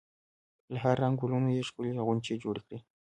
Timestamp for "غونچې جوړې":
2.07-2.61